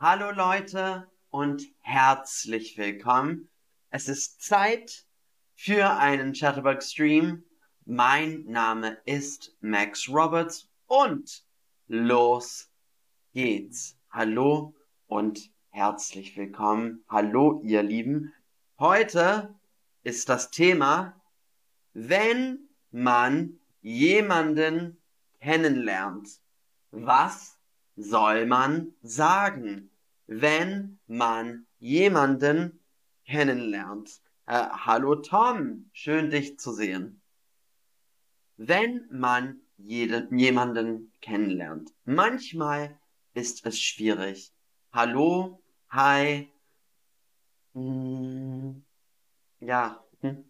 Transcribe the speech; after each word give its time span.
Hallo 0.00 0.30
Leute 0.30 1.10
und 1.30 1.66
herzlich 1.80 2.78
willkommen. 2.78 3.48
Es 3.90 4.08
ist 4.08 4.40
Zeit 4.40 5.04
für 5.56 5.90
einen 5.90 6.34
Chatterbug 6.34 6.84
Stream. 6.84 7.42
Mein 7.84 8.44
Name 8.44 8.98
ist 9.06 9.56
Max 9.60 10.08
Roberts 10.08 10.68
und 10.86 11.44
los 11.88 12.70
geht's. 13.32 13.98
Hallo 14.08 14.72
und 15.08 15.50
herzlich 15.70 16.36
willkommen. 16.36 17.02
Hallo 17.08 17.60
ihr 17.64 17.82
Lieben. 17.82 18.32
Heute 18.78 19.52
ist 20.04 20.28
das 20.28 20.52
Thema, 20.52 21.20
wenn 21.92 22.68
man 22.92 23.58
jemanden 23.80 25.02
kennenlernt. 25.40 26.40
Was 26.92 27.57
soll 27.98 28.46
man 28.46 28.94
sagen, 29.02 29.90
wenn 30.26 31.00
man 31.08 31.66
jemanden 31.78 32.80
kennenlernt? 33.26 34.20
Äh, 34.46 34.68
hallo 34.70 35.16
Tom, 35.16 35.90
schön 35.92 36.30
dich 36.30 36.58
zu 36.58 36.72
sehen. 36.72 37.20
Wenn 38.56 39.08
man 39.10 39.60
jede, 39.76 40.28
jemanden 40.30 41.12
kennenlernt, 41.20 41.92
manchmal 42.04 42.98
ist 43.34 43.66
es 43.66 43.80
schwierig. 43.80 44.52
Hallo, 44.92 45.62
hi, 45.90 46.48
hm, 47.74 48.84
ja, 49.60 50.04
hm, 50.20 50.44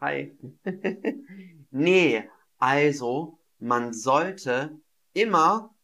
hi. 0.00 0.36
nee, 1.70 2.28
also 2.58 3.38
man 3.58 3.92
sollte 3.92 4.78
immer 5.12 5.74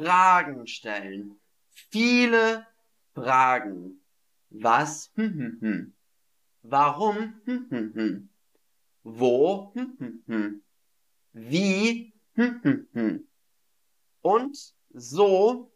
Fragen 0.00 0.66
stellen. 0.66 1.38
Viele 1.90 2.66
Fragen. 3.14 4.00
Was? 4.50 5.12
Warum? 6.62 7.34
Wo? 9.02 9.74
Wie? 11.32 12.12
Und 14.22 14.74
so 14.92 15.72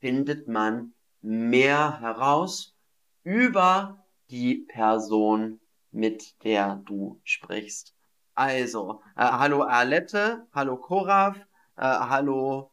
findet 0.00 0.48
man 0.48 0.92
mehr 1.22 2.00
heraus 2.00 2.76
über 3.24 4.04
die 4.30 4.66
Person, 4.68 5.60
mit 5.90 6.42
der 6.44 6.76
du 6.84 7.20
sprichst. 7.24 7.94
Also, 8.34 9.00
äh, 9.16 9.24
hallo 9.24 9.62
Alette, 9.62 10.46
hallo 10.52 10.76
Korav, 10.76 11.36
äh, 11.76 11.82
hallo 11.82 12.70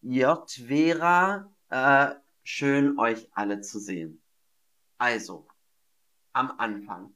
Jotvera, 0.00 1.52
äh, 1.70 2.14
schön 2.42 2.98
euch 2.98 3.28
alle 3.32 3.60
zu 3.60 3.80
sehen. 3.80 4.22
Also, 4.96 5.46
am 6.32 6.52
Anfang. 6.58 7.14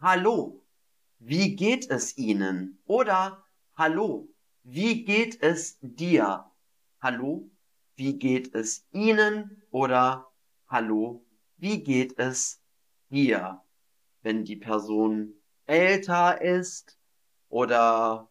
Hallo, 0.00 0.64
wie 1.18 1.56
geht 1.56 1.90
es 1.90 2.16
Ihnen? 2.18 2.82
Oder 2.86 3.44
Hallo, 3.74 4.28
wie 4.62 5.04
geht 5.04 5.42
es 5.42 5.78
dir? 5.80 6.50
Hallo, 7.00 7.50
wie 7.94 8.18
geht 8.18 8.54
es 8.54 8.86
Ihnen? 8.92 9.62
Oder 9.70 10.30
Hallo, 10.68 11.24
wie 11.56 11.82
geht 11.82 12.18
es 12.18 12.60
dir? 13.10 13.62
Wenn 14.22 14.44
die 14.44 14.56
Person 14.56 15.34
älter 15.66 16.40
ist 16.40 16.98
oder 17.48 18.28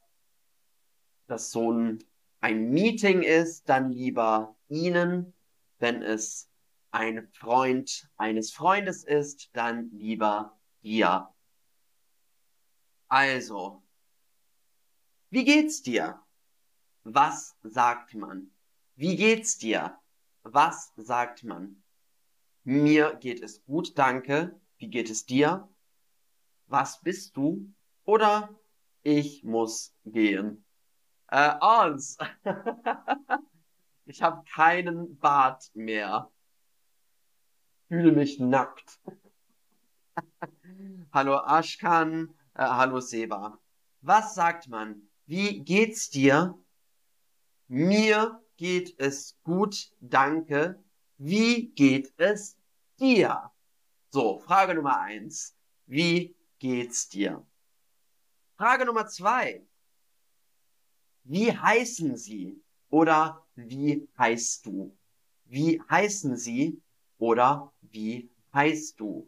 das 1.28 1.52
so 1.52 1.72
ein, 1.72 2.04
ein 2.46 2.70
Meeting 2.70 3.24
ist, 3.24 3.70
dann 3.70 3.92
lieber 3.92 4.56
Ihnen. 4.68 5.34
Wenn 5.80 6.04
es 6.04 6.48
ein 6.92 7.28
Freund 7.32 8.08
eines 8.18 8.52
Freundes 8.52 9.04
ist, 9.04 9.50
dann 9.54 9.90
lieber 9.90 10.56
dir. 10.84 11.34
Also, 13.08 13.82
wie 15.32 15.44
geht's 15.44 15.82
dir? 15.82 16.22
Was 17.04 17.58
sagt 17.64 18.14
man? 18.14 18.52
Wie 18.96 19.16
geht's 19.16 19.58
dir? 19.58 19.98
Was 20.44 20.94
sagt 20.98 21.44
man? 21.44 21.82
Mir 22.64 23.16
geht 23.16 23.42
es 23.42 23.64
gut, 23.66 23.98
danke. 23.98 24.56
Wie 24.78 24.90
geht 24.90 25.10
es 25.10 25.26
dir? 25.26 25.68
Was 26.68 27.02
bist 27.02 27.36
du? 27.38 27.74
Oder 28.04 28.56
ich 29.02 29.44
muss 29.44 29.96
gehen. 30.06 30.65
Äh, 31.28 31.56
Ans. 31.60 32.18
ich 34.06 34.22
habe 34.22 34.44
keinen 34.54 35.18
Bart 35.18 35.72
mehr. 35.74 36.32
Fühle 37.88 38.12
mich 38.12 38.40
nackt. 38.40 39.00
hallo 41.14 41.38
Ashkan, 41.38 42.34
äh, 42.54 42.64
hallo 42.64 43.00
Seba. 43.00 43.60
Was 44.02 44.36
sagt 44.36 44.68
man? 44.68 45.10
Wie 45.26 45.64
geht's 45.64 46.10
dir? 46.10 46.58
Mir 47.68 48.44
geht 48.58 49.00
es 49.00 49.40
gut, 49.44 49.92
danke. 50.00 50.84
Wie 51.18 51.70
geht 51.70 52.14
es 52.18 52.58
dir? 53.00 53.52
So, 54.10 54.40
Frage 54.40 54.76
Nummer 54.76 55.00
eins. 55.00 55.58
Wie 55.88 56.36
geht's 56.60 57.10
dir? 57.10 57.46
Frage 58.58 58.86
Nummer 58.86 59.08
zwei. 59.08 59.66
Wie 61.28 61.52
heißen 61.52 62.16
Sie? 62.18 62.62
Oder 62.92 63.44
wie 63.56 64.08
heißt 64.16 64.64
du? 64.68 64.96
Wie 65.46 65.82
heißen 65.90 66.38
Sie? 66.38 66.80
Oder 67.18 67.74
wie 67.82 68.30
heißt 68.54 69.00
du? 69.00 69.28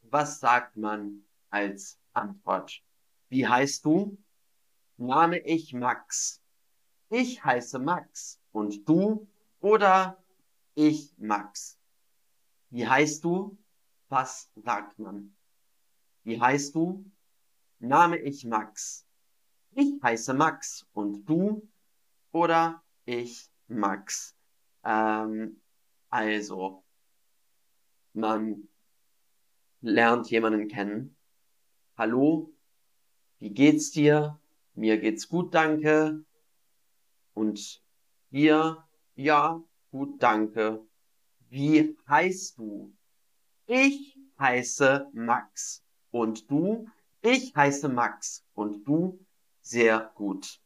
Was 0.00 0.40
sagt 0.40 0.78
man 0.78 1.26
als 1.50 1.98
Antwort? 2.14 2.82
Wie 3.28 3.46
heißt 3.46 3.84
du? 3.84 4.16
Name 4.96 5.40
ich 5.40 5.74
Max. 5.74 6.42
Ich 7.10 7.44
heiße 7.44 7.78
Max. 7.78 8.40
Und 8.52 8.88
du? 8.88 9.28
Oder 9.60 10.24
ich 10.74 11.14
Max. 11.18 11.78
Wie 12.70 12.88
heißt 12.88 13.22
du? 13.24 13.58
Was 14.08 14.50
sagt 14.56 14.98
man? 14.98 15.36
Wie 16.24 16.40
heißt 16.40 16.74
du? 16.74 17.04
Name 17.78 18.16
ich 18.16 18.46
Max. 18.46 19.06
Ich 19.74 20.02
heiße 20.02 20.34
Max. 20.34 20.86
Und 20.92 21.24
du? 21.24 21.66
Oder 22.32 22.82
ich 23.06 23.50
Max. 23.68 24.36
Ähm, 24.84 25.60
also, 26.10 26.84
man 28.12 28.68
lernt 29.80 30.30
jemanden 30.30 30.68
kennen. 30.68 31.16
Hallo, 31.96 32.52
wie 33.38 33.50
geht's 33.50 33.90
dir? 33.90 34.38
Mir 34.74 34.98
geht's 34.98 35.28
gut, 35.28 35.54
danke. 35.54 36.24
Und 37.34 37.82
dir? 38.30 38.86
Ja, 39.14 39.62
gut, 39.90 40.22
danke. 40.22 40.86
Wie 41.48 41.96
heißt 42.08 42.58
du? 42.58 42.92
Ich 43.66 44.18
heiße 44.38 45.08
Max. 45.12 45.82
Und 46.10 46.50
du? 46.50 46.86
Ich 47.22 47.54
heiße 47.56 47.88
Max. 47.88 48.44
Und 48.54 48.84
du? 48.86 49.21
Sehr 49.62 50.10
gut. 50.16 50.60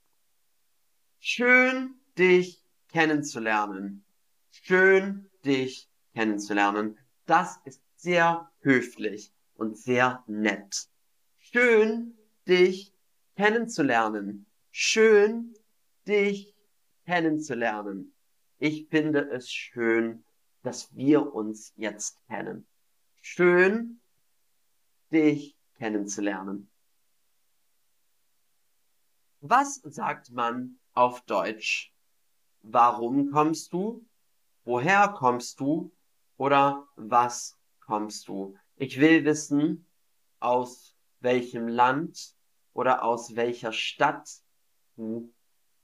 Schön, 1.20 2.00
dich 2.18 2.62
kennenzulernen. 2.88 4.04
Schön, 4.50 5.30
dich 5.44 5.88
kennenzulernen. 6.14 6.98
Das 7.26 7.58
ist 7.64 7.82
sehr 7.96 8.50
höflich 8.60 9.32
und 9.54 9.76
sehr 9.76 10.24
nett. 10.26 10.88
Schön, 11.38 12.16
dich 12.48 12.94
kennenzulernen. 13.36 14.46
Schön, 14.70 15.54
dich 16.08 16.54
kennenzulernen. 17.04 18.14
Ich 18.58 18.88
finde 18.88 19.30
es 19.30 19.52
schön, 19.52 20.24
dass 20.62 20.94
wir 20.96 21.34
uns 21.34 21.74
jetzt 21.76 22.18
kennen. 22.28 22.66
Schön, 23.20 24.00
dich 25.12 25.54
kennenzulernen. 25.76 26.70
Was 29.48 29.76
sagt 29.84 30.32
man 30.32 30.80
auf 30.92 31.20
Deutsch? 31.20 31.94
Warum 32.62 33.30
kommst 33.30 33.72
du? 33.72 34.04
Woher 34.64 35.06
kommst 35.06 35.60
du? 35.60 35.92
Oder 36.36 36.88
was 36.96 37.56
kommst 37.78 38.26
du? 38.26 38.56
Ich 38.74 38.98
will 38.98 39.24
wissen, 39.24 39.86
aus 40.40 40.96
welchem 41.20 41.68
Land 41.68 42.34
oder 42.72 43.04
aus 43.04 43.36
welcher 43.36 43.70
Stadt 43.70 44.28
du 44.96 45.32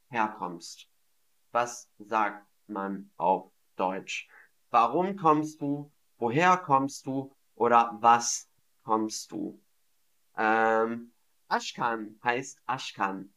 herkommst. 0.08 0.88
Was 1.52 1.88
sagt 2.00 2.44
man 2.66 3.12
auf 3.16 3.52
Deutsch? 3.76 4.28
Warum 4.70 5.14
kommst 5.14 5.60
du? 5.60 5.92
Woher 6.18 6.56
kommst 6.56 7.06
du? 7.06 7.32
Oder 7.54 7.96
was 8.00 8.48
kommst 8.82 9.30
du? 9.30 9.62
Ähm, 10.36 11.12
Ashkan 11.46 12.18
heißt 12.24 12.60
Ashkan. 12.66 13.32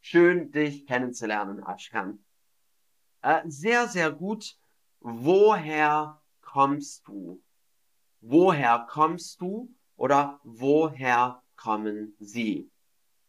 Schön, 0.00 0.50
dich 0.50 0.86
kennenzulernen, 0.86 1.62
Ashkan. 1.62 2.24
Äh, 3.22 3.42
sehr, 3.46 3.86
sehr 3.86 4.10
gut. 4.10 4.56
Woher 5.00 6.20
kommst 6.40 7.06
du? 7.06 7.42
Woher 8.20 8.86
kommst 8.90 9.40
du 9.40 9.74
oder 9.96 10.40
woher 10.42 11.42
kommen 11.56 12.16
sie? 12.18 12.70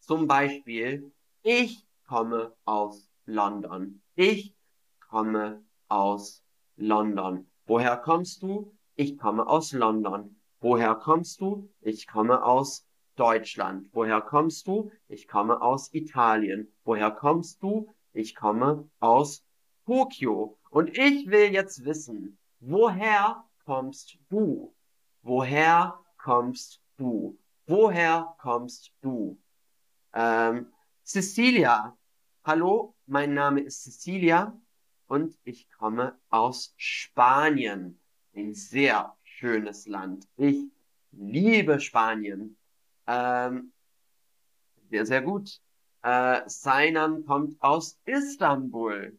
Zum 0.00 0.26
Beispiel, 0.26 1.12
ich 1.42 1.86
komme 2.06 2.54
aus 2.64 3.10
London. 3.26 4.02
Ich 4.14 4.54
komme 5.08 5.62
aus 5.88 6.42
London. 6.76 7.50
Woher 7.66 7.96
kommst 7.98 8.42
du? 8.42 8.76
Ich 8.96 9.18
komme 9.18 9.46
aus 9.46 9.72
London. 9.72 10.40
Woher 10.60 10.94
kommst 10.94 11.40
du? 11.40 11.70
Ich 11.80 12.06
komme 12.06 12.42
aus 12.44 12.86
Deutschland. 13.16 13.88
Woher 13.92 14.20
kommst 14.20 14.66
du? 14.66 14.90
Ich 15.08 15.28
komme 15.28 15.60
aus 15.60 15.92
Italien. 15.92 16.72
Woher 16.84 17.10
kommst 17.10 17.62
du? 17.62 17.88
Ich 18.12 18.34
komme 18.34 18.88
aus 19.00 19.44
Tokio. 19.86 20.58
Und 20.70 20.96
ich 20.96 21.28
will 21.28 21.52
jetzt 21.52 21.84
wissen, 21.84 22.38
woher 22.60 23.44
kommst 23.64 24.18
du? 24.28 24.74
Woher 25.22 25.98
kommst 26.16 26.80
du? 26.96 27.38
Woher 27.66 28.34
kommst 28.38 28.92
du? 29.02 29.38
Ähm, 30.14 30.72
Cecilia. 31.04 31.96
Hallo, 32.44 32.94
mein 33.06 33.34
Name 33.34 33.60
ist 33.60 33.84
Cecilia 33.84 34.58
und 35.06 35.38
ich 35.44 35.70
komme 35.70 36.18
aus 36.30 36.74
Spanien. 36.76 38.00
Ein 38.34 38.54
sehr 38.54 39.16
schönes 39.22 39.86
Land. 39.86 40.26
Ich 40.36 40.64
liebe 41.12 41.78
Spanien. 41.80 42.56
Ähm, 43.06 43.72
sehr, 44.90 45.06
sehr 45.06 45.22
gut. 45.22 45.60
Äh, 46.02 46.42
Seinan 46.46 47.24
kommt 47.24 47.60
aus 47.62 48.00
Istanbul. 48.04 49.18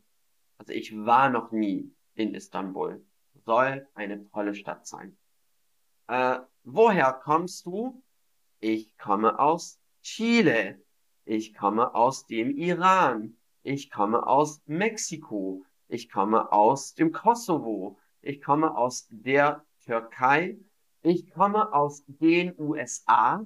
Also 0.57 0.73
ich 0.73 0.95
war 0.95 1.29
noch 1.29 1.51
nie 1.51 1.93
in 2.15 2.35
Istanbul. 2.35 3.05
Soll 3.45 3.87
eine 3.93 4.29
tolle 4.29 4.55
Stadt 4.55 4.87
sein. 4.87 5.17
Äh, 6.07 6.39
woher 6.63 7.13
kommst 7.13 7.65
du? 7.65 8.03
Ich 8.59 8.95
komme 8.97 9.39
aus 9.39 9.79
Chile. 10.01 10.81
Ich 11.25 11.53
komme 11.53 11.95
aus 11.95 12.25
dem 12.27 12.55
Iran. 12.57 13.37
Ich 13.63 13.89
komme 13.89 14.27
aus 14.27 14.61
Mexiko. 14.65 15.65
Ich 15.87 16.09
komme 16.09 16.51
aus 16.51 16.93
dem 16.93 17.11
Kosovo. 17.11 17.97
Ich 18.21 18.41
komme 18.41 18.75
aus 18.77 19.07
der 19.09 19.65
Türkei. 19.85 20.57
Ich 21.01 21.29
komme 21.31 21.73
aus 21.73 22.03
den 22.07 22.53
USA. 22.57 23.45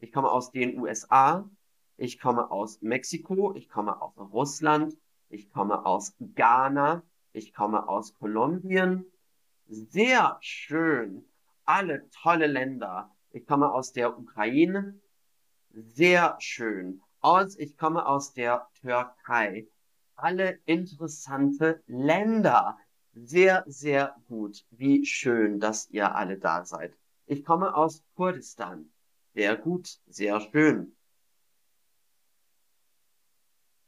Ich 0.00 0.12
komme 0.12 0.30
aus 0.30 0.52
den 0.52 0.78
USA. 0.78 1.48
Ich 1.96 2.20
komme 2.20 2.50
aus 2.50 2.80
Mexiko. 2.82 3.54
Ich 3.54 3.68
komme 3.68 4.00
aus 4.00 4.16
Russland. 4.16 4.96
Ich 5.28 5.50
komme 5.50 5.84
aus 5.84 6.14
Ghana. 6.20 7.02
Ich 7.32 7.52
komme 7.52 7.88
aus 7.88 8.14
Kolumbien. 8.14 9.04
Sehr 9.66 10.38
schön. 10.40 11.24
Alle 11.64 12.08
tolle 12.10 12.46
Länder. 12.46 13.14
Ich 13.30 13.46
komme 13.46 13.72
aus 13.72 13.92
der 13.92 14.18
Ukraine. 14.18 15.00
Sehr 15.70 16.36
schön. 16.38 17.02
Aus, 17.20 17.58
ich 17.58 17.76
komme 17.76 18.06
aus 18.06 18.32
der 18.32 18.68
Türkei. 18.80 19.68
Alle 20.14 20.60
interessante 20.64 21.82
Länder. 21.86 22.78
Sehr, 23.12 23.64
sehr 23.66 24.14
gut. 24.28 24.64
Wie 24.70 25.04
schön, 25.04 25.60
dass 25.60 25.90
ihr 25.90 26.14
alle 26.14 26.38
da 26.38 26.64
seid. 26.64 26.96
Ich 27.26 27.44
komme 27.44 27.74
aus 27.74 28.04
Kurdistan. 28.14 28.90
Sehr 29.38 29.56
gut, 29.56 30.00
sehr 30.08 30.40
schön. 30.40 30.96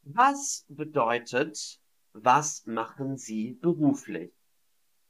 Was 0.05 0.65
bedeutet, 0.69 1.81
was 2.13 2.65
machen 2.67 3.17
Sie 3.17 3.55
beruflich? 3.55 4.33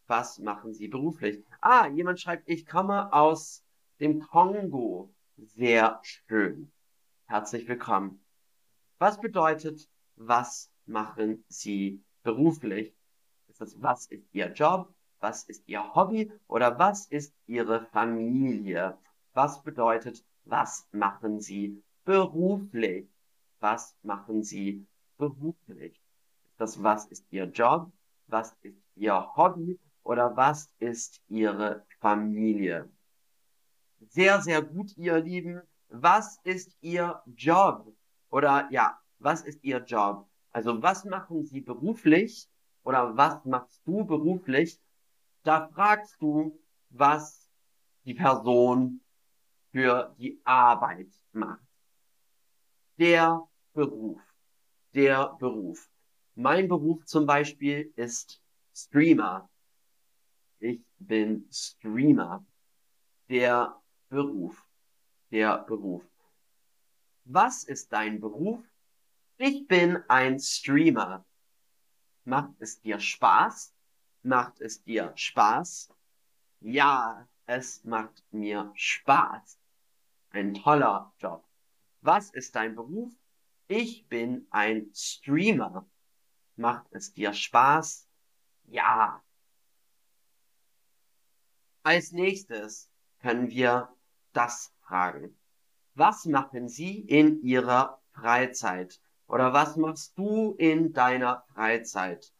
Was 0.07 0.39
machen 0.39 0.73
Sie 0.73 0.89
beruflich? 0.89 1.45
Ah, 1.61 1.89
jemand 1.89 2.23
schreibt, 2.23 2.49
ich 2.49 2.65
komme 2.65 3.13
aus 3.13 3.67
dem 4.01 4.23
Kongo. 4.23 5.13
Sehr 5.37 6.01
schön. 6.03 6.73
Herzlich 7.27 7.69
willkommen. 7.69 8.25
Was 8.97 9.21
bedeutet, 9.21 9.91
was 10.17 10.73
machen 10.87 11.45
Sie 11.49 12.03
beruflich? 12.23 12.95
Ist 13.49 13.61
das, 13.61 13.83
was 13.83 14.07
ist 14.07 14.27
Ihr 14.33 14.51
Job? 14.53 14.91
Was 15.19 15.45
ist 15.45 15.69
Ihr 15.69 15.95
Hobby? 15.95 16.33
Oder 16.47 16.79
was 16.79 17.09
ist 17.09 17.35
Ihre 17.47 17.85
Familie? 17.93 18.97
Was 19.35 19.63
bedeutet, 19.63 20.25
was 20.45 20.87
machen 20.93 21.41
Sie 21.41 21.83
beruflich? 22.05 23.09
Was 23.61 23.95
machen 24.03 24.43
Sie 24.43 24.87
beruflich? 25.19 26.01
Das, 26.57 26.83
was 26.83 27.07
ist 27.07 27.27
Ihr 27.31 27.45
Job? 27.45 27.93
Was 28.27 28.57
ist 28.63 28.83
Ihr 28.95 29.37
Hobby? 29.37 29.79
Oder 30.03 30.37
was 30.37 30.71
ist 30.79 31.21
Ihre 31.29 31.85
Familie? 32.01 32.91
Sehr, 34.09 34.41
sehr 34.41 34.63
gut, 34.63 34.97
ihr 34.97 35.21
Lieben. 35.21 35.61
Was 35.89 36.39
ist 36.45 36.77
Ihr 36.81 37.23
Job? 37.27 37.93
Oder 38.31 38.69
ja, 38.71 38.99
was 39.19 39.43
ist 39.43 39.63
Ihr 39.63 39.79
Job? 39.85 40.27
Also 40.53 40.83
was 40.83 41.05
machen 41.05 41.45
Sie 41.45 41.61
beruflich? 41.61 42.49
Oder 42.83 43.17
was 43.17 43.45
machst 43.45 43.83
du 43.85 44.05
beruflich? 44.05 44.81
Da 45.43 45.69
fragst 45.69 46.21
du, 46.21 46.59
was 46.89 47.49
die 48.05 48.15
Person 48.15 49.01
für 49.73 50.15
die 50.19 50.41
Arbeit 50.45 51.13
macht. 51.33 51.67
Der 52.99 53.49
Beruf. 53.73 54.21
Der 54.95 55.37
Beruf. 55.39 55.89
Mein 56.35 56.69
Beruf 56.69 57.05
zum 57.07 57.27
Beispiel 57.27 57.93
ist 57.97 58.43
Streamer. 58.75 59.49
Ich 60.59 60.83
bin 60.99 61.49
Streamer. 61.51 62.45
Der 63.29 63.81
Beruf. 64.09 64.67
Der 65.31 65.59
Beruf. 65.59 66.05
Was 67.25 67.65
ist 67.65 67.93
dein 67.93 68.21
Beruf? 68.21 68.61
Ich 69.39 69.67
bin 69.69 70.03
ein 70.09 70.39
Streamer. 70.41 71.25
Macht 72.25 72.55
es 72.59 72.81
dir 72.81 72.99
Spaß? 72.99 73.73
Macht 74.23 74.61
es 74.61 74.83
dir 74.83 75.13
Spaß? 75.15 75.91
Ja, 76.61 77.27
es 77.47 77.85
macht 77.85 78.23
mir 78.33 78.71
Spaß. 78.75 79.60
Ein 80.31 80.55
toller 80.55 81.13
Job. 81.19 81.45
Was 82.03 82.31
ist 82.31 82.55
dein 82.55 82.77
Beruf? 82.77 83.13
Ich 83.67 84.07
bin 84.09 84.47
ein 84.51 84.91
Streamer. 84.95 85.87
Macht 86.57 86.87
es 86.93 87.13
dir 87.13 87.33
Spaß? 87.33 88.09
Ja. 88.65 89.23
Als 91.83 92.13
nächstes 92.13 92.91
können 93.21 93.51
wir 93.51 93.89
das 94.33 94.73
fragen. 94.81 95.37
Was 95.95 96.25
machen 96.27 96.69
Sie 96.69 97.01
in 97.01 97.43
Ihrer 97.43 98.01
Freizeit? 98.13 99.01
Oder 99.27 99.53
was 99.53 99.77
machst 99.77 100.17
du 100.17 100.55
in 100.59 100.93
deiner 100.93 101.45
Freizeit? 101.53 102.33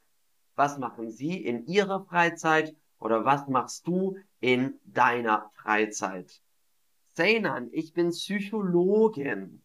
Was 0.55 0.79
machen 0.79 1.11
Sie 1.11 1.45
in 1.45 1.67
Ihrer 1.67 2.05
Freizeit? 2.05 2.77
Oder 2.99 3.25
was 3.25 3.49
machst 3.49 3.87
du 3.87 4.19
in 4.41 4.79
deiner 4.85 5.51
Freizeit? 5.55 6.41
Seinan, 7.21 7.69
ich 7.73 7.93
bin 7.93 8.13
Psychologin. 8.13 9.63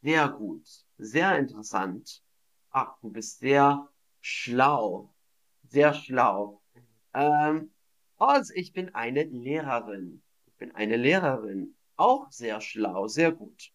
Sehr 0.00 0.26
gut. 0.30 0.66
Sehr 0.96 1.38
interessant. 1.38 2.24
Ach, 2.70 2.98
du 3.02 3.10
bist 3.10 3.40
sehr 3.40 3.86
schlau. 4.22 5.12
Sehr 5.64 5.92
schlau. 5.92 6.62
Ähm, 7.12 7.72
also, 8.16 8.54
ich 8.54 8.72
bin 8.72 8.94
eine 8.94 9.24
Lehrerin. 9.24 10.22
Ich 10.46 10.56
bin 10.56 10.74
eine 10.74 10.96
Lehrerin. 10.96 11.76
Auch 11.96 12.30
sehr 12.30 12.62
schlau. 12.62 13.06
Sehr 13.06 13.32
gut. 13.32 13.70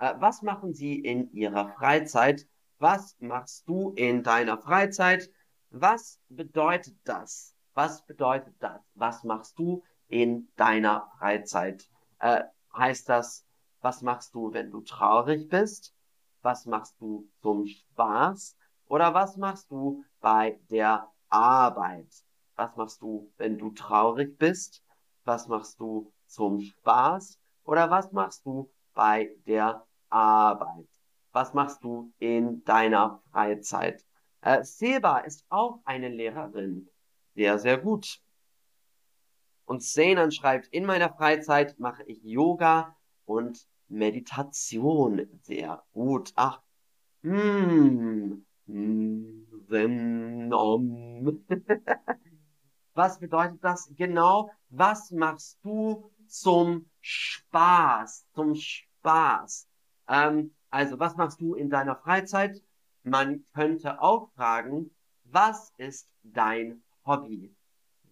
Äh, 0.00 0.14
was 0.18 0.42
machen 0.42 0.74
Sie 0.74 0.98
in 0.98 1.32
Ihrer 1.34 1.68
Freizeit? 1.68 2.48
Was 2.80 3.14
machst 3.20 3.68
du 3.68 3.92
in 3.92 4.24
deiner 4.24 4.58
Freizeit? 4.58 5.30
Was 5.70 6.18
bedeutet 6.28 6.96
das? 7.04 7.54
Was 7.74 8.04
bedeutet 8.06 8.56
das? 8.58 8.80
Was 8.94 9.22
machst 9.22 9.56
du 9.56 9.84
in 10.08 10.48
deiner 10.56 11.08
Freizeit? 11.20 11.88
Äh, 12.18 12.42
heißt 12.76 13.08
das, 13.08 13.46
was 13.80 14.02
machst 14.02 14.34
du, 14.34 14.52
wenn 14.52 14.70
du 14.70 14.80
traurig 14.80 15.48
bist? 15.48 15.94
Was 16.42 16.66
machst 16.66 17.00
du 17.00 17.28
zum 17.42 17.66
Spaß? 17.66 18.56
Oder 18.88 19.14
was 19.14 19.36
machst 19.36 19.70
du 19.70 20.04
bei 20.20 20.60
der 20.70 21.10
Arbeit? 21.28 22.08
Was 22.56 22.76
machst 22.76 23.02
du, 23.02 23.32
wenn 23.36 23.58
du 23.58 23.70
traurig 23.70 24.38
bist? 24.38 24.82
Was 25.24 25.48
machst 25.48 25.80
du 25.80 26.12
zum 26.26 26.60
Spaß? 26.60 27.38
Oder 27.64 27.90
was 27.90 28.12
machst 28.12 28.46
du 28.46 28.70
bei 28.94 29.30
der 29.46 29.84
Arbeit? 30.08 30.88
Was 31.32 31.52
machst 31.52 31.82
du 31.82 32.12
in 32.18 32.64
deiner 32.64 33.22
Freizeit? 33.30 34.04
Äh, 34.40 34.62
Seba 34.62 35.18
ist 35.18 35.44
auch 35.48 35.80
eine 35.84 36.08
Lehrerin. 36.08 36.88
Sehr, 37.34 37.58
sehr 37.58 37.78
gut. 37.78 38.20
Und 39.66 39.82
Seinan 39.82 40.32
schreibt, 40.32 40.68
in 40.68 40.86
meiner 40.86 41.12
Freizeit 41.12 41.78
mache 41.78 42.02
ich 42.04 42.22
Yoga 42.22 42.96
und 43.26 43.68
Meditation. 43.88 45.28
Sehr 45.42 45.84
gut. 45.92 46.32
Ach, 46.36 46.62
hm, 47.22 48.46
hm. 48.66 49.46
Rim, 49.68 50.52
Om. 50.52 51.44
Was 52.94 53.18
bedeutet 53.18 53.62
das 53.62 53.92
genau? 53.96 54.50
Was 54.70 55.10
machst 55.10 55.58
du 55.62 56.10
zum 56.28 56.88
Spaß? 57.00 58.26
Zum 58.32 58.54
Spaß. 58.54 59.68
Ähm, 60.08 60.54
also, 60.70 60.98
was 60.98 61.16
machst 61.16 61.40
du 61.40 61.54
in 61.54 61.68
deiner 61.68 61.96
Freizeit? 61.96 62.62
Man 63.02 63.44
könnte 63.54 64.00
auch 64.00 64.30
fragen, 64.32 64.90
was 65.24 65.72
ist 65.76 66.08
dein 66.22 66.82
Hobby? 67.04 67.54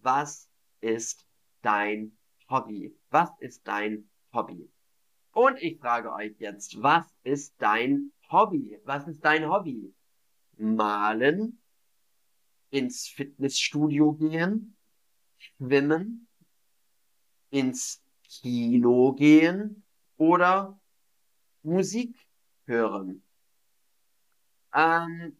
Was 0.01 0.49
ist 0.81 1.24
dein 1.65 2.17
Hobby? 2.49 2.95
Was 3.09 3.29
ist 3.39 3.67
dein 3.67 4.09
Hobby? 4.33 4.69
Und 5.31 5.61
ich 5.61 5.79
frage 5.79 6.13
euch 6.13 6.35
jetzt, 6.39 6.81
was 6.81 7.05
ist 7.23 7.55
dein 7.57 8.11
Hobby? 8.29 8.79
Was 8.85 9.07
ist 9.07 9.23
dein 9.25 9.49
Hobby? 9.49 9.93
Malen, 10.57 11.59
ins 12.69 13.07
Fitnessstudio 13.07 14.13
gehen, 14.13 14.77
schwimmen, 15.37 16.27
ins 17.49 18.01
Kino 18.23 19.13
gehen 19.13 19.83
oder 20.17 20.79
Musik 21.63 22.15
hören. 22.65 23.23
Ähm, 24.73 25.37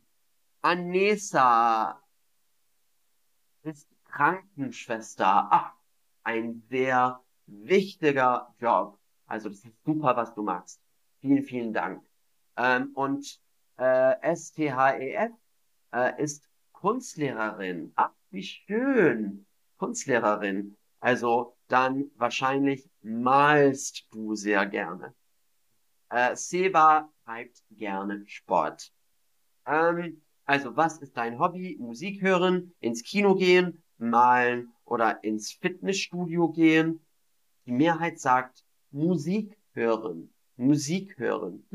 Anessa 0.62 2.02
ist 3.64 3.88
Krankenschwester. 4.06 5.48
Ach, 5.52 5.74
ein 6.26 6.64
sehr 6.70 7.22
wichtiger 7.46 8.54
Job. 8.60 9.00
Also 9.28 9.50
das 9.50 9.60
ist 9.60 9.84
super, 9.86 10.16
was 10.18 10.34
du 10.34 10.44
machst. 10.44 10.82
Vielen, 11.22 11.44
vielen 11.44 11.74
Dank. 11.74 12.04
Ähm, 12.58 12.92
und 12.96 13.40
äh, 13.78 14.36
STHEF 14.36 15.32
äh, 15.94 16.22
ist 16.22 16.50
Kunstlehrerin. 16.74 17.92
Ach, 17.96 18.12
wie 18.32 18.44
schön. 18.44 19.46
Kunstlehrerin. 19.78 20.76
Also 21.00 21.56
dann 21.68 22.12
wahrscheinlich 22.16 22.90
malst 23.02 24.08
du 24.12 24.36
sehr 24.36 24.66
gerne. 24.66 25.14
Äh, 26.10 26.36
Seba 26.36 27.10
treibt 27.24 27.64
gerne 27.72 28.24
Sport. 28.28 28.92
Ähm, 29.66 30.22
also 30.46 30.76
was 30.76 30.98
ist 31.00 31.18
dein 31.18 31.40
Hobby? 31.40 31.78
Musik 31.80 32.22
hören, 32.22 32.74
ins 32.80 33.04
Kino 33.04 33.36
gehen, 33.36 33.84
malen 33.98 34.75
oder 34.86 35.24
ins 35.24 35.52
Fitnessstudio 35.52 36.50
gehen. 36.50 37.00
Die 37.66 37.72
Mehrheit 37.72 38.20
sagt 38.20 38.64
Musik 38.92 39.58
hören. 39.74 40.34
Musik 40.56 41.18
hören. 41.18 41.66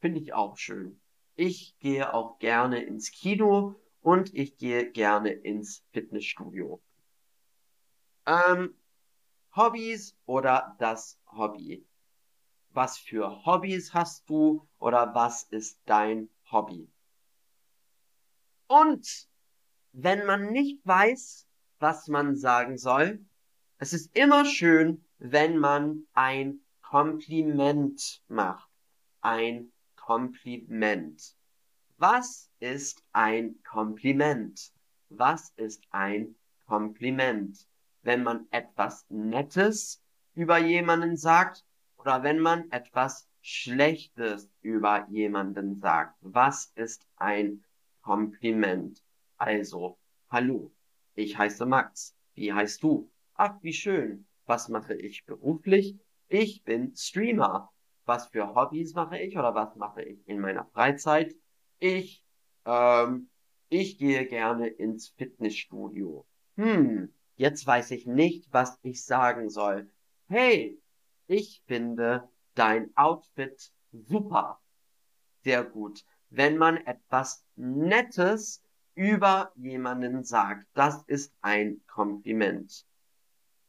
Finde 0.00 0.20
ich 0.20 0.34
auch 0.34 0.56
schön. 0.58 1.00
Ich 1.36 1.78
gehe 1.78 2.12
auch 2.12 2.38
gerne 2.38 2.82
ins 2.82 3.10
Kino 3.10 3.74
und 4.00 4.34
ich 4.34 4.56
gehe 4.56 4.90
gerne 4.90 5.30
ins 5.30 5.82
Fitnessstudio. 5.92 6.80
Ähm, 8.26 8.74
Hobbys 9.56 10.16
oder 10.26 10.76
das 10.78 11.18
Hobby? 11.26 11.86
Was 12.70 12.98
für 12.98 13.44
Hobbys 13.46 13.94
hast 13.94 14.28
du 14.28 14.66
oder 14.78 15.14
was 15.14 15.44
ist 15.44 15.80
dein 15.86 16.28
Hobby? 16.50 16.88
Und 18.66 19.28
wenn 19.96 20.26
man 20.26 20.50
nicht 20.50 20.84
weiß, 20.84 21.46
was 21.78 22.08
man 22.08 22.34
sagen 22.34 22.78
soll, 22.78 23.24
es 23.78 23.92
ist 23.92 24.16
immer 24.16 24.44
schön, 24.44 25.04
wenn 25.18 25.56
man 25.56 26.06
ein 26.14 26.60
Kompliment 26.82 28.20
macht. 28.26 28.68
Ein 29.20 29.72
Kompliment. 29.94 31.36
Was 31.96 32.50
ist 32.58 33.04
ein 33.12 33.62
Kompliment? 33.62 34.72
Was 35.10 35.52
ist 35.56 35.84
ein 35.90 36.34
Kompliment? 36.66 37.68
Wenn 38.02 38.24
man 38.24 38.48
etwas 38.50 39.06
Nettes 39.08 40.02
über 40.34 40.58
jemanden 40.58 41.16
sagt 41.16 41.64
oder 41.96 42.24
wenn 42.24 42.40
man 42.40 42.68
etwas 42.72 43.28
Schlechtes 43.42 44.50
über 44.60 45.06
jemanden 45.08 45.78
sagt. 45.80 46.16
Was 46.20 46.72
ist 46.74 47.06
ein 47.16 47.64
Kompliment? 48.02 49.03
Also, 49.46 49.98
hallo, 50.30 50.72
ich 51.14 51.36
heiße 51.36 51.66
Max. 51.66 52.16
Wie 52.32 52.54
heißt 52.54 52.82
du? 52.82 53.10
Ach, 53.34 53.58
wie 53.60 53.74
schön. 53.74 54.26
Was 54.46 54.70
mache 54.70 54.94
ich 54.94 55.26
beruflich? 55.26 55.98
Ich 56.28 56.64
bin 56.64 56.96
Streamer. 56.96 57.70
Was 58.06 58.28
für 58.28 58.54
Hobbys 58.54 58.94
mache 58.94 59.18
ich 59.18 59.36
oder 59.36 59.54
was 59.54 59.76
mache 59.76 60.00
ich 60.02 60.26
in 60.26 60.40
meiner 60.40 60.64
Freizeit? 60.72 61.34
Ich, 61.78 62.24
ähm, 62.64 63.28
ich 63.68 63.98
gehe 63.98 64.26
gerne 64.26 64.68
ins 64.68 65.10
Fitnessstudio. 65.10 66.26
Hm, 66.56 67.12
jetzt 67.36 67.66
weiß 67.66 67.90
ich 67.90 68.06
nicht, 68.06 68.50
was 68.50 68.78
ich 68.80 69.04
sagen 69.04 69.50
soll. 69.50 69.90
Hey, 70.26 70.80
ich 71.26 71.62
finde 71.66 72.30
dein 72.54 72.96
Outfit 72.96 73.74
super. 73.92 74.58
Sehr 75.42 75.64
gut. 75.64 76.02
Wenn 76.30 76.56
man 76.56 76.78
etwas 76.78 77.44
Nettes 77.56 78.63
über 78.94 79.52
jemanden 79.56 80.24
sagt, 80.24 80.66
das 80.74 81.02
ist 81.04 81.32
ein 81.40 81.80
Kompliment. 81.86 82.86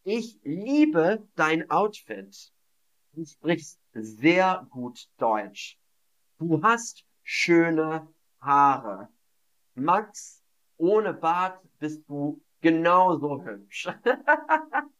Ich 0.03 0.39
liebe 0.43 1.27
dein 1.35 1.69
Outfit. 1.71 2.53
Du 3.13 3.25
sprichst 3.25 3.79
sehr 3.93 4.67
gut 4.69 5.09
Deutsch. 5.17 5.79
Du 6.37 6.61
hast 6.61 7.05
schöne 7.23 8.07
Haare. 8.39 9.09
Max, 9.73 10.43
ohne 10.77 11.13
Bart 11.13 11.59
bist 11.79 12.07
du 12.07 12.41
genauso 12.61 13.43
hübsch. 13.43 13.87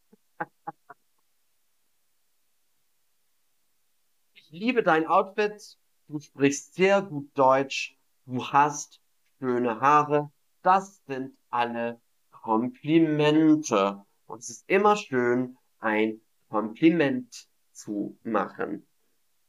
ich 4.34 4.50
liebe 4.50 4.82
dein 4.82 5.06
Outfit. 5.06 5.78
Du 6.08 6.18
sprichst 6.18 6.74
sehr 6.74 7.02
gut 7.02 7.30
Deutsch. 7.34 7.96
Du 8.24 8.44
hast 8.44 9.00
schöne 9.38 9.80
Haare. 9.80 10.30
Das 10.62 11.02
sind 11.06 11.36
alle 11.50 12.00
Komplimente. 12.30 14.02
Und 14.26 14.40
es 14.40 14.50
ist 14.50 14.64
immer 14.68 14.96
schön, 14.96 15.56
ein 15.78 16.20
Kompliment 16.48 17.48
zu 17.72 18.18
machen. 18.22 18.86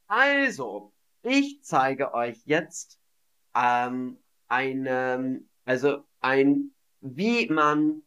Also, 0.08 0.94
ich 1.22 1.63
zeige 1.63 2.13
euch 2.13 2.41
jetzt 2.46 3.00
ähm, 3.56 4.17
eine, 4.48 5.44
also 5.65 6.03
ein, 6.22 6.74
wie 7.01 7.48
man 7.50 8.03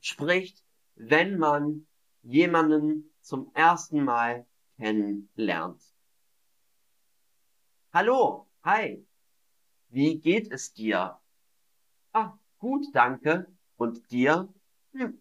spricht, 0.00 0.62
wenn 0.94 1.38
man 1.38 1.86
jemanden 2.22 3.12
zum 3.20 3.50
ersten 3.54 4.04
Mal 4.04 4.46
kennenlernt. 4.76 5.82
Hallo, 7.92 8.48
hi, 8.62 9.05
wie 9.96 10.20
geht 10.20 10.52
es 10.52 10.74
dir? 10.74 11.18
Ah, 12.12 12.38
gut, 12.58 12.84
danke. 12.92 13.46
Und 13.78 14.10
dir? 14.10 14.52
Hm, 14.92 15.18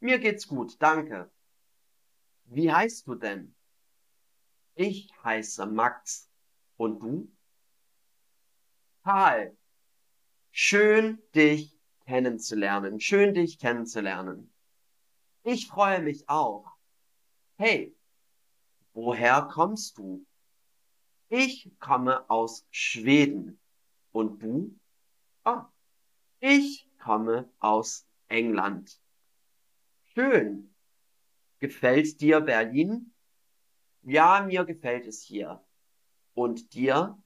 mir 0.00 0.18
geht's 0.18 0.48
gut, 0.48 0.82
danke. 0.82 1.30
Wie 2.46 2.72
heißt 2.72 3.06
du 3.06 3.14
denn? 3.14 3.54
Ich 4.74 5.12
heiße 5.22 5.64
Max. 5.66 6.28
Und 6.76 7.00
du? 7.00 7.32
Karl. 9.04 9.56
Schön, 10.50 11.22
dich 11.36 11.78
kennenzulernen. 12.04 12.98
Schön, 12.98 13.34
dich 13.34 13.60
kennenzulernen. 13.60 14.52
Ich 15.44 15.68
freue 15.68 16.02
mich 16.02 16.28
auch. 16.28 16.66
Hey, 17.58 17.94
woher 18.92 19.42
kommst 19.42 19.98
du? 19.98 20.26
Ich 21.28 21.70
komme 21.78 22.28
aus 22.28 22.66
Schweden. 22.72 23.59
Und 24.12 24.42
du? 24.42 24.78
Ah, 25.44 25.70
ich 26.40 26.88
komme 26.98 27.50
aus 27.58 28.06
England. 28.28 29.00
Schön. 30.14 30.74
Gefällt 31.58 32.20
dir 32.20 32.40
Berlin? 32.40 33.14
Ja, 34.02 34.42
mir 34.42 34.64
gefällt 34.64 35.06
es 35.06 35.22
hier. 35.22 35.64
Und 36.34 36.74
dir? 36.74 37.22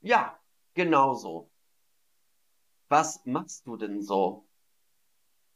Ja, 0.00 0.38
genauso. 0.74 1.50
Was 2.88 3.24
machst 3.24 3.66
du 3.66 3.76
denn 3.76 4.02
so? 4.02 4.46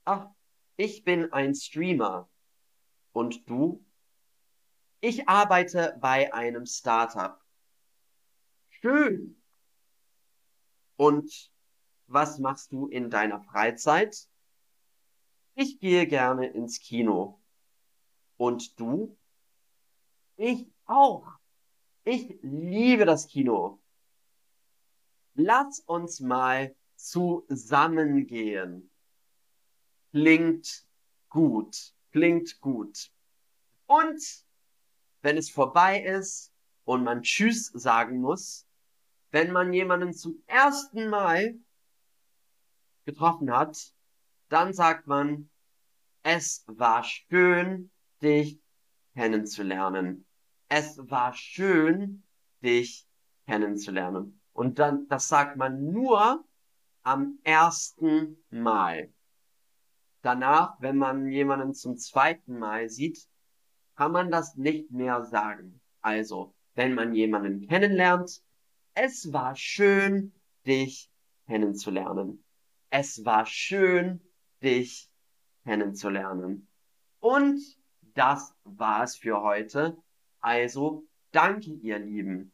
Ach, 0.04 0.30
ich 0.76 1.04
bin 1.04 1.32
ein 1.32 1.54
Streamer. 1.54 2.30
Und 3.12 3.48
du? 3.50 3.84
Ich 5.00 5.28
arbeite 5.28 5.96
bei 6.00 6.32
einem 6.32 6.66
Startup. 6.66 7.40
Schön. 8.70 9.42
Und 10.98 11.52
was 12.08 12.40
machst 12.40 12.72
du 12.72 12.88
in 12.88 13.08
deiner 13.08 13.40
Freizeit? 13.40 14.28
Ich 15.54 15.78
gehe 15.78 16.08
gerne 16.08 16.48
ins 16.48 16.80
Kino. 16.80 17.40
Und 18.36 18.78
du? 18.80 19.16
Ich 20.36 20.66
auch. 20.86 21.24
Ich 22.02 22.38
liebe 22.42 23.04
das 23.04 23.28
Kino. 23.28 23.80
Lass 25.34 25.78
uns 25.80 26.18
mal 26.18 26.74
zusammengehen. 26.96 28.90
Klingt 30.10 30.84
gut. 31.28 31.94
Klingt 32.10 32.60
gut. 32.60 33.12
Und 33.86 34.20
wenn 35.22 35.36
es 35.36 35.48
vorbei 35.48 36.02
ist 36.02 36.52
und 36.84 37.04
man 37.04 37.22
Tschüss 37.22 37.66
sagen 37.66 38.20
muss, 38.20 38.67
wenn 39.30 39.52
man 39.52 39.72
jemanden 39.72 40.12
zum 40.12 40.42
ersten 40.46 41.08
Mal 41.08 41.58
getroffen 43.04 43.50
hat, 43.50 43.92
dann 44.48 44.72
sagt 44.72 45.06
man, 45.06 45.50
es 46.22 46.64
war 46.66 47.04
schön, 47.04 47.90
dich 48.22 48.60
kennenzulernen. 49.14 50.26
Es 50.68 50.98
war 50.98 51.32
schön, 51.34 52.22
dich 52.62 53.06
kennenzulernen. 53.46 54.40
Und 54.52 54.78
dann, 54.78 55.06
das 55.08 55.28
sagt 55.28 55.56
man 55.56 55.90
nur 55.90 56.44
am 57.02 57.38
ersten 57.44 58.44
Mal. 58.50 59.12
Danach, 60.22 60.76
wenn 60.80 60.96
man 60.98 61.30
jemanden 61.30 61.74
zum 61.74 61.96
zweiten 61.96 62.58
Mal 62.58 62.88
sieht, 62.88 63.28
kann 63.94 64.12
man 64.12 64.30
das 64.30 64.56
nicht 64.56 64.90
mehr 64.90 65.24
sagen. 65.24 65.80
Also, 66.00 66.54
wenn 66.74 66.94
man 66.94 67.14
jemanden 67.14 67.66
kennenlernt, 67.66 68.42
es 69.00 69.32
war 69.32 69.54
schön, 69.54 70.32
dich 70.66 71.08
kennenzulernen. 71.46 72.44
Es 72.90 73.24
war 73.24 73.46
schön, 73.46 74.20
dich 74.60 75.08
kennenzulernen. 75.62 76.68
Und 77.20 77.60
das 78.14 78.56
war's 78.64 79.16
für 79.16 79.40
heute. 79.40 79.96
Also, 80.40 81.04
danke, 81.30 81.70
ihr 81.74 82.00
Lieben. 82.00 82.52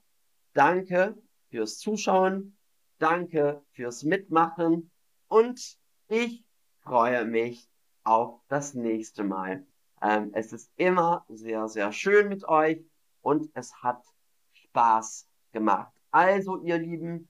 Danke 0.52 1.16
fürs 1.48 1.78
Zuschauen. 1.78 2.58
Danke 2.98 3.64
fürs 3.72 4.02
Mitmachen. 4.02 4.90
Und 5.28 5.78
ich 6.08 6.44
freue 6.80 7.24
mich 7.24 7.70
auf 8.02 8.38
das 8.48 8.74
nächste 8.74 9.24
Mal. 9.24 9.66
Ähm, 10.02 10.30
es 10.34 10.52
ist 10.52 10.70
immer 10.76 11.24
sehr, 11.28 11.68
sehr 11.68 11.90
schön 11.92 12.28
mit 12.28 12.44
euch 12.44 12.84
und 13.22 13.50
es 13.54 13.74
hat 13.82 14.04
Spaß 14.52 15.26
gemacht. 15.52 15.93
Also, 16.14 16.62
ihr 16.62 16.78
Lieben, 16.78 17.28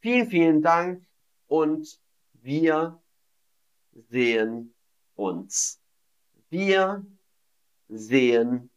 vielen, 0.00 0.26
vielen 0.28 0.60
Dank 0.60 1.06
und 1.46 2.00
wir 2.32 3.00
sehen 3.92 4.74
uns. 5.14 5.80
Wir 6.50 7.06
sehen 7.86 8.70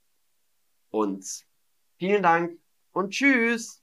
uns. 0.92 1.44
Vielen 1.98 2.22
Dank 2.22 2.60
und 2.92 3.10
tschüss. 3.10 3.82